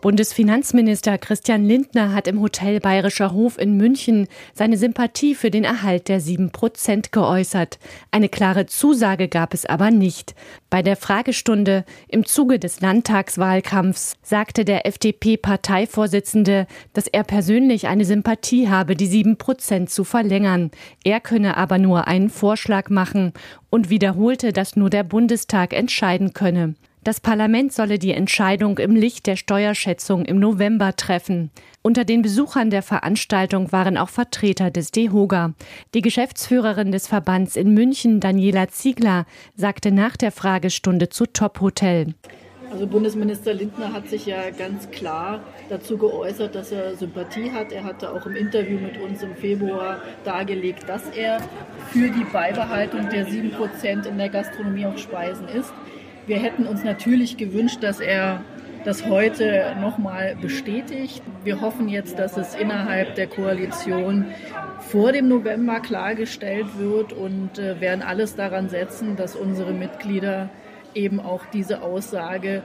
[0.00, 6.08] Bundesfinanzminister Christian Lindner hat im Hotel Bayerischer Hof in München seine Sympathie für den Erhalt
[6.08, 7.78] der 7 Prozent geäußert.
[8.10, 10.34] Eine klare Zusage gab es aber nicht.
[10.70, 18.70] Bei der Fragestunde im Zuge des Landtagswahlkampfs sagte der FDP-Parteivorsitzende, dass er persönlich eine Sympathie
[18.70, 20.70] habe, die 7 Prozent zu verlängern.
[21.04, 23.34] Er könne aber nur einen Vorschlag machen
[23.68, 26.74] und wiederholte, dass nur der Bundestag entscheiden könne.
[27.02, 31.50] Das Parlament solle die Entscheidung im Licht der Steuerschätzung im November treffen.
[31.80, 35.54] Unter den Besuchern der Veranstaltung waren auch Vertreter des DEHOGA.
[35.94, 39.24] Die Geschäftsführerin des Verbands in München, Daniela Ziegler,
[39.56, 42.14] sagte nach der Fragestunde zu Top Hotel.
[42.70, 45.40] Also Bundesminister Lindner hat sich ja ganz klar
[45.70, 47.72] dazu geäußert, dass er Sympathie hat.
[47.72, 51.40] Er hatte auch im Interview mit uns im Februar dargelegt, dass er
[51.88, 55.72] für die Beibehaltung der 7 Prozent in der Gastronomie auf Speisen ist.
[56.30, 58.44] Wir hätten uns natürlich gewünscht, dass er
[58.84, 61.24] das heute nochmal bestätigt.
[61.42, 64.26] Wir hoffen jetzt, dass es innerhalb der Koalition
[64.78, 70.50] vor dem November klargestellt wird und äh, werden alles daran setzen, dass unsere Mitglieder
[70.94, 72.62] eben auch diese Aussage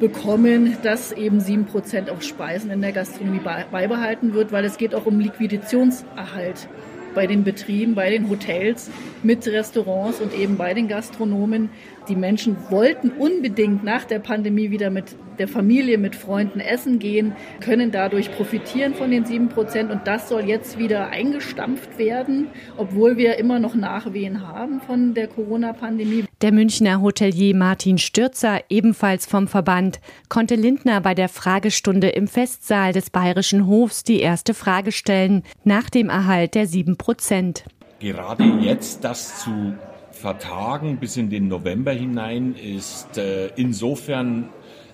[0.00, 4.94] bekommen, dass eben sieben Prozent auf Speisen in der Gastronomie beibehalten wird, weil es geht
[4.94, 6.68] auch um Liquiditätserhalt
[7.14, 8.90] bei den Betrieben, bei den Hotels,
[9.22, 11.70] mit Restaurants und eben bei den Gastronomen.
[12.08, 17.32] Die Menschen wollten unbedingt nach der Pandemie wieder mit der Familie, mit Freunden essen gehen,
[17.60, 23.16] können dadurch profitieren von den sieben Prozent und das soll jetzt wieder eingestampft werden, obwohl
[23.16, 26.24] wir immer noch Nachwehen haben von der Corona-Pandemie.
[26.44, 32.92] Der Münchner Hotelier Martin Stürzer, ebenfalls vom Verband, konnte Lindner bei der Fragestunde im Festsaal
[32.92, 37.64] des Bayerischen Hofs die erste Frage stellen nach dem Erhalt der sieben Prozent.
[37.98, 39.72] Gerade jetzt das zu
[40.10, 44.50] vertagen bis in den November hinein ist äh, insofern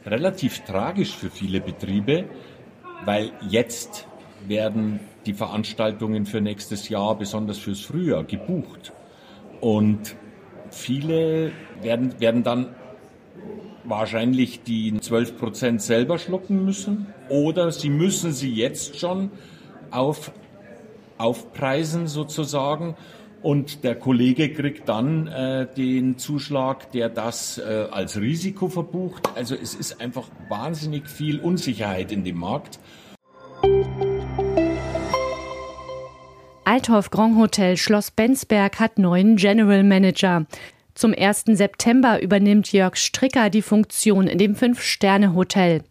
[0.07, 2.27] relativ tragisch für viele Betriebe,
[3.05, 4.07] weil jetzt
[4.47, 8.93] werden die Veranstaltungen für nächstes Jahr, besonders fürs Frühjahr, gebucht.
[9.61, 10.15] Und
[10.71, 12.75] viele werden, werden dann
[13.85, 19.31] wahrscheinlich die 12 Prozent selber schlucken müssen oder sie müssen sie jetzt schon
[19.91, 20.33] auf,
[21.19, 22.97] aufpreisen sozusagen
[23.43, 29.31] und der Kollege kriegt dann äh, den Zuschlag, der das äh, als Risiko verbucht.
[29.35, 32.79] Also es ist einfach wahnsinnig viel Unsicherheit in dem Markt.
[36.81, 40.47] Althoff Grand Hotel Schloss Bensberg hat neuen General Manager.
[40.95, 41.45] Zum 1.
[41.49, 45.83] September übernimmt Jörg Stricker die Funktion in dem Fünf-Sterne-Hotel.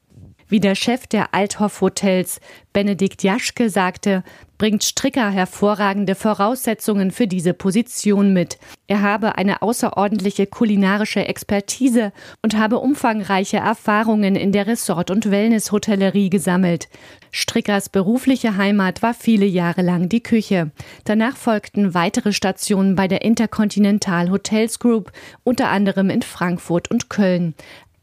[0.49, 2.41] Wie der Chef der Althoff Hotels,
[2.73, 4.23] Benedikt Jaschke, sagte,
[4.57, 8.57] bringt Stricker hervorragende Voraussetzungen für diese Position mit.
[8.88, 12.11] Er habe eine außerordentliche kulinarische Expertise
[12.41, 16.89] und habe umfangreiche Erfahrungen in der Resort- und Wellness-Hotellerie gesammelt.
[17.31, 20.71] Strickers berufliche Heimat war viele Jahre lang die Küche.
[21.05, 25.11] Danach folgten weitere Stationen bei der Intercontinental Hotels Group,
[25.43, 27.53] unter anderem in Frankfurt und Köln.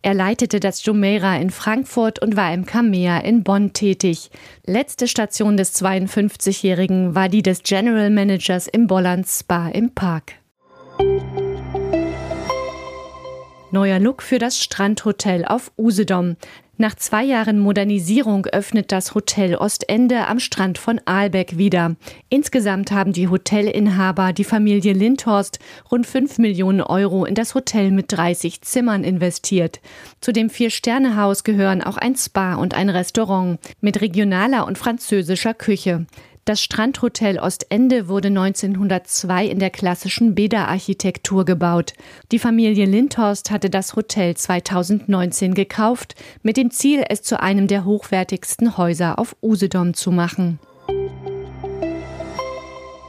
[0.07, 4.31] Er leitete das Jumeirah in Frankfurt und war im Kamea in Bonn tätig.
[4.65, 10.35] Letzte Station des 52-Jährigen war die des General Managers im Bolland Spa im Park.
[13.73, 16.37] Neuer Look für das Strandhotel auf Usedom.
[16.79, 21.97] Nach zwei Jahren Modernisierung öffnet das Hotel Ostende am Strand von Aalbeck wieder.
[22.29, 25.59] Insgesamt haben die Hotelinhaber, die Familie Lindhorst,
[25.91, 29.81] rund 5 Millionen Euro in das Hotel mit 30 Zimmern investiert.
[30.21, 36.05] Zu dem Vier-Sterne-Haus gehören auch ein Spa und ein Restaurant mit regionaler und französischer Küche.
[36.47, 41.95] Das Strandhotel Ostende wurde 1902 in der klassischen Beda-Architektur gebaut.
[42.31, 46.15] Die Familie Lindhorst hatte das Hotel 2019 gekauft,
[46.45, 50.61] mit dem Ziel, es zu einem der hochwertigsten Häuser auf Usedom zu machen.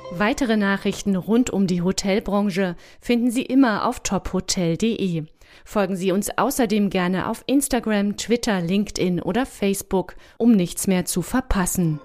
[0.10, 5.26] Weitere Nachrichten rund um die Hotelbranche finden Sie immer auf tophotel.de.
[5.64, 11.22] Folgen Sie uns außerdem gerne auf Instagram, Twitter, LinkedIn oder Facebook, um nichts mehr zu
[11.22, 12.00] verpassen.